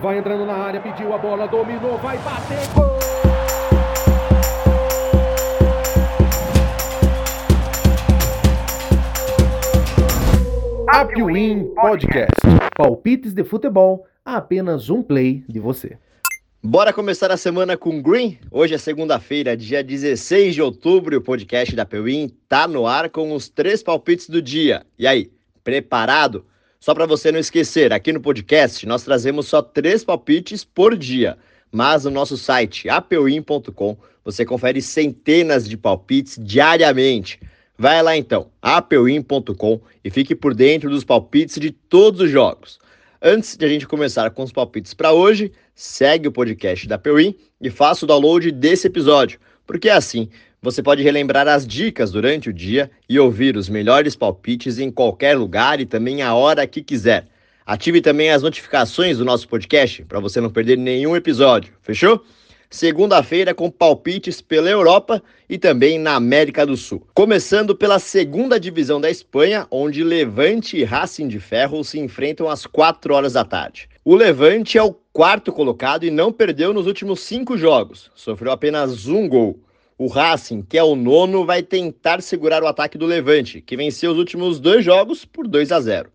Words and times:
Vai 0.00 0.16
entrando 0.16 0.46
na 0.46 0.54
área, 0.54 0.80
pediu 0.80 1.12
a 1.12 1.18
bola, 1.18 1.46
dominou, 1.46 1.98
vai 1.98 2.16
bater, 2.18 2.66
gol! 2.74 2.98
Apwin 10.88 11.74
Podcast. 11.74 12.30
Palpites 12.74 13.34
de 13.34 13.44
futebol 13.44 14.06
a 14.24 14.36
apenas 14.36 14.88
um 14.88 15.02
play 15.02 15.44
de 15.46 15.60
você. 15.60 15.98
Bora 16.62 16.94
começar 16.94 17.30
a 17.30 17.36
semana 17.36 17.76
com 17.76 18.00
Green? 18.00 18.38
Hoje 18.50 18.74
é 18.74 18.78
segunda-feira, 18.78 19.54
dia 19.54 19.84
16 19.84 20.54
de 20.54 20.62
outubro, 20.62 21.14
e 21.14 21.18
o 21.18 21.22
podcast 21.22 21.76
da 21.76 21.84
Pewin 21.84 22.30
tá 22.48 22.66
no 22.66 22.86
ar 22.86 23.10
com 23.10 23.34
os 23.34 23.50
três 23.50 23.82
palpites 23.82 24.30
do 24.30 24.40
dia. 24.40 24.82
E 24.98 25.06
aí, 25.06 25.30
preparado? 25.62 26.46
Só 26.80 26.94
para 26.94 27.04
você 27.04 27.30
não 27.30 27.38
esquecer, 27.38 27.92
aqui 27.92 28.10
no 28.10 28.22
podcast 28.22 28.86
nós 28.86 29.04
trazemos 29.04 29.46
só 29.46 29.60
três 29.60 30.02
palpites 30.02 30.64
por 30.64 30.96
dia, 30.96 31.36
mas 31.70 32.04
no 32.04 32.10
nosso 32.10 32.38
site 32.38 32.88
apeuim.com 32.88 33.98
você 34.24 34.46
confere 34.46 34.80
centenas 34.80 35.68
de 35.68 35.76
palpites 35.76 36.38
diariamente. 36.40 37.38
Vai 37.76 38.02
lá 38.02 38.16
então, 38.16 38.50
apeuim.com 38.62 39.78
e 40.02 40.10
fique 40.10 40.34
por 40.34 40.54
dentro 40.54 40.88
dos 40.88 41.04
palpites 41.04 41.60
de 41.60 41.70
todos 41.70 42.22
os 42.22 42.30
jogos. 42.30 42.78
Antes 43.20 43.58
de 43.58 43.64
a 43.66 43.68
gente 43.68 43.86
começar 43.86 44.30
com 44.30 44.42
os 44.42 44.50
palpites 44.50 44.94
para 44.94 45.12
hoje, 45.12 45.52
segue 45.74 46.28
o 46.28 46.32
podcast 46.32 46.88
da 46.88 46.96
Peuim 46.96 47.36
e 47.60 47.68
faça 47.68 48.06
o 48.06 48.08
download 48.08 48.50
desse 48.52 48.86
episódio, 48.86 49.38
porque 49.66 49.90
é 49.90 49.92
assim 49.92 50.30
você 50.62 50.82
pode 50.82 51.02
relembrar 51.02 51.48
as 51.48 51.66
dicas 51.66 52.10
durante 52.10 52.50
o 52.50 52.52
dia 52.52 52.90
e 53.08 53.18
ouvir 53.18 53.56
os 53.56 53.68
melhores 53.68 54.14
palpites 54.14 54.78
em 54.78 54.90
qualquer 54.90 55.36
lugar 55.36 55.80
e 55.80 55.86
também 55.86 56.20
a 56.20 56.34
hora 56.34 56.66
que 56.66 56.82
quiser. 56.82 57.26
Ative 57.64 58.00
também 58.00 58.30
as 58.30 58.42
notificações 58.42 59.18
do 59.18 59.24
nosso 59.24 59.48
podcast 59.48 60.04
para 60.04 60.20
você 60.20 60.40
não 60.40 60.50
perder 60.50 60.76
nenhum 60.76 61.16
episódio, 61.16 61.72
fechou? 61.80 62.22
Segunda-feira 62.68 63.54
com 63.54 63.70
palpites 63.70 64.40
pela 64.40 64.70
Europa 64.70 65.22
e 65.48 65.58
também 65.58 65.98
na 65.98 66.14
América 66.14 66.64
do 66.64 66.76
Sul. 66.76 67.04
Começando 67.14 67.74
pela 67.74 67.98
segunda 67.98 68.60
divisão 68.60 69.00
da 69.00 69.10
Espanha, 69.10 69.66
onde 69.70 70.04
Levante 70.04 70.76
e 70.76 70.84
Racing 70.84 71.26
de 71.26 71.40
Ferro 71.40 71.82
se 71.82 71.98
enfrentam 71.98 72.48
às 72.48 72.66
4 72.66 73.12
horas 73.12 73.32
da 73.32 73.44
tarde. 73.44 73.88
O 74.04 74.14
Levante 74.14 74.78
é 74.78 74.82
o 74.82 74.94
quarto 75.12 75.52
colocado 75.52 76.04
e 76.04 76.10
não 76.10 76.30
perdeu 76.30 76.72
nos 76.72 76.86
últimos 76.86 77.20
cinco 77.20 77.56
jogos, 77.56 78.10
sofreu 78.14 78.52
apenas 78.52 79.08
um 79.08 79.28
gol. 79.28 79.58
O 80.00 80.06
Racing, 80.06 80.62
que 80.62 80.78
é 80.78 80.82
o 80.82 80.96
nono, 80.96 81.44
vai 81.44 81.62
tentar 81.62 82.22
segurar 82.22 82.62
o 82.62 82.66
ataque 82.66 82.96
do 82.96 83.04
Levante, 83.04 83.60
que 83.60 83.76
venceu 83.76 84.12
os 84.12 84.16
últimos 84.16 84.58
dois 84.58 84.82
jogos 84.82 85.26
por 85.26 85.46
2 85.46 85.70
a 85.70 85.78
0. 85.78 86.08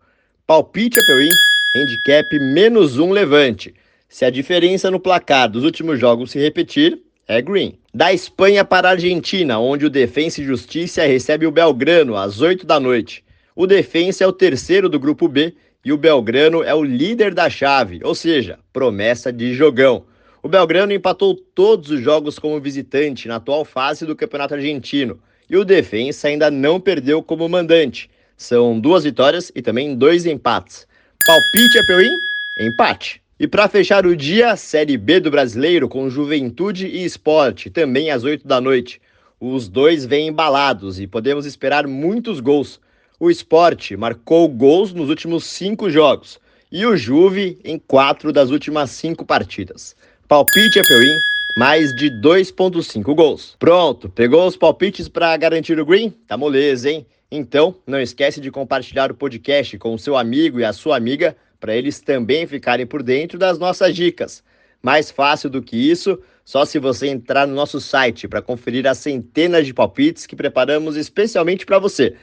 Palpite 0.44 0.98
Apeuim, 0.98 1.30
handicap 1.76 2.26
menos 2.52 2.98
um 2.98 3.12
Levante. 3.12 3.72
Se 4.08 4.24
a 4.24 4.30
diferença 4.30 4.90
no 4.90 4.98
placar 4.98 5.48
dos 5.48 5.62
últimos 5.62 6.00
jogos 6.00 6.32
se 6.32 6.38
repetir, 6.40 6.98
é 7.28 7.40
green. 7.40 7.78
Da 7.94 8.12
Espanha 8.12 8.64
para 8.64 8.88
a 8.88 8.90
Argentina, 8.90 9.60
onde 9.60 9.86
o 9.86 9.90
Defensa 9.90 10.40
e 10.40 10.44
Justiça 10.44 11.06
recebe 11.06 11.46
o 11.46 11.52
Belgrano 11.52 12.16
às 12.16 12.40
8 12.40 12.66
da 12.66 12.80
noite. 12.80 13.22
O 13.54 13.68
Defensa 13.68 14.24
é 14.24 14.26
o 14.26 14.32
terceiro 14.32 14.88
do 14.88 14.98
grupo 14.98 15.28
B 15.28 15.54
e 15.84 15.92
o 15.92 15.96
Belgrano 15.96 16.60
é 16.60 16.74
o 16.74 16.82
líder 16.82 17.32
da 17.32 17.48
chave, 17.48 18.00
ou 18.02 18.16
seja, 18.16 18.58
promessa 18.72 19.32
de 19.32 19.54
jogão. 19.54 20.02
O 20.46 20.48
Belgrano 20.48 20.92
empatou 20.92 21.34
todos 21.34 21.90
os 21.90 22.00
jogos 22.00 22.38
como 22.38 22.60
visitante 22.60 23.26
na 23.26 23.34
atual 23.34 23.64
fase 23.64 24.06
do 24.06 24.14
Campeonato 24.14 24.54
Argentino 24.54 25.18
e 25.50 25.56
o 25.56 25.64
Defensa 25.64 26.28
ainda 26.28 26.52
não 26.52 26.78
perdeu 26.78 27.20
como 27.20 27.48
mandante. 27.48 28.08
São 28.36 28.78
duas 28.78 29.02
vitórias 29.02 29.50
e 29.56 29.60
também 29.60 29.96
dois 29.96 30.24
empates. 30.24 30.86
Palpite 31.26 31.78
é 31.78 31.82
Peuim? 31.88 32.16
Empate. 32.60 33.20
E 33.40 33.48
para 33.48 33.68
fechar 33.68 34.06
o 34.06 34.14
dia, 34.14 34.54
Série 34.54 34.96
B 34.96 35.18
do 35.18 35.32
Brasileiro 35.32 35.88
com 35.88 36.08
Juventude 36.08 36.86
e 36.86 37.04
Esporte, 37.04 37.68
também 37.68 38.12
às 38.12 38.22
8 38.22 38.46
da 38.46 38.60
noite. 38.60 39.00
Os 39.40 39.66
dois 39.66 40.06
vêm 40.06 40.28
embalados 40.28 41.00
e 41.00 41.08
podemos 41.08 41.44
esperar 41.44 41.88
muitos 41.88 42.38
gols. 42.38 42.78
O 43.18 43.32
Esporte 43.32 43.96
marcou 43.96 44.46
gols 44.46 44.92
nos 44.92 45.08
últimos 45.08 45.44
cinco 45.44 45.90
jogos 45.90 46.38
e 46.70 46.86
o 46.86 46.96
Juve 46.96 47.58
em 47.64 47.80
quatro 47.80 48.32
das 48.32 48.50
últimas 48.50 48.90
cinco 48.90 49.24
partidas. 49.24 49.96
Palpite 50.28 50.82
FOIN, 50.84 51.20
mais 51.56 51.94
de 51.94 52.10
2.5 52.10 53.14
gols. 53.14 53.54
Pronto, 53.60 54.08
pegou 54.08 54.44
os 54.44 54.56
palpites 54.56 55.08
para 55.08 55.36
garantir 55.36 55.78
o 55.78 55.86
green? 55.86 56.10
Tá 56.26 56.36
moleza, 56.36 56.90
hein? 56.90 57.06
Então, 57.30 57.76
não 57.86 58.00
esquece 58.00 58.40
de 58.40 58.50
compartilhar 58.50 59.12
o 59.12 59.14
podcast 59.14 59.78
com 59.78 59.94
o 59.94 59.98
seu 59.98 60.16
amigo 60.16 60.58
e 60.58 60.64
a 60.64 60.72
sua 60.72 60.96
amiga 60.96 61.36
para 61.60 61.76
eles 61.76 62.00
também 62.00 62.44
ficarem 62.44 62.84
por 62.84 63.04
dentro 63.04 63.38
das 63.38 63.56
nossas 63.56 63.94
dicas. 63.94 64.42
Mais 64.82 65.12
fácil 65.12 65.48
do 65.48 65.62
que 65.62 65.76
isso, 65.76 66.18
só 66.44 66.64
se 66.64 66.80
você 66.80 67.06
entrar 67.06 67.46
no 67.46 67.54
nosso 67.54 67.80
site 67.80 68.26
para 68.26 68.42
conferir 68.42 68.84
as 68.88 68.98
centenas 68.98 69.64
de 69.64 69.72
palpites 69.72 70.26
que 70.26 70.34
preparamos 70.34 70.96
especialmente 70.96 71.64
para 71.64 71.78
você. 71.78 72.16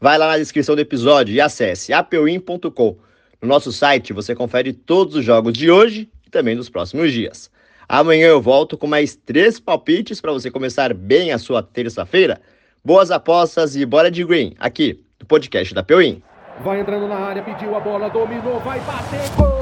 Vai 0.00 0.16
lá 0.16 0.28
na 0.28 0.38
descrição 0.38 0.76
do 0.76 0.80
episódio 0.80 1.34
e 1.34 1.40
acesse 1.40 1.92
apeuim.com. 1.92 2.96
No 3.42 3.48
nosso 3.48 3.72
site 3.72 4.12
você 4.12 4.32
confere 4.32 4.72
todos 4.72 5.16
os 5.16 5.24
jogos 5.24 5.52
de 5.52 5.72
hoje 5.72 6.08
e 6.28 6.30
também 6.30 6.54
nos 6.54 6.68
próximos 6.68 7.10
dias. 7.10 7.50
Amanhã 7.88 8.26
eu 8.26 8.40
volto 8.40 8.76
com 8.76 8.86
mais 8.86 9.16
três 9.16 9.58
palpites 9.58 10.20
para 10.20 10.32
você 10.32 10.50
começar 10.50 10.92
bem 10.92 11.32
a 11.32 11.38
sua 11.38 11.62
terça-feira. 11.62 12.40
Boas 12.84 13.10
apostas 13.10 13.74
e 13.74 13.84
bora 13.84 14.10
de 14.10 14.22
green, 14.22 14.54
aqui 14.58 15.02
no 15.18 15.26
podcast 15.26 15.74
da 15.74 15.82
Peuim. 15.82 16.22
Vai 16.62 16.80
entrando 16.80 17.08
na 17.08 17.16
área, 17.16 17.42
pediu 17.42 17.74
a 17.74 17.80
bola, 17.80 18.10
dominou, 18.10 18.60
vai 18.60 18.78
bater, 18.80 19.30
gol! 19.36 19.58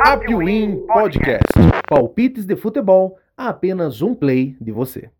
Apwin 0.00 0.86
Podcast. 0.86 1.42
Palpites 1.88 2.46
de 2.46 2.56
futebol 2.56 3.18
a 3.36 3.48
apenas 3.48 4.00
um 4.00 4.14
play 4.14 4.56
de 4.60 4.70
você. 4.70 5.10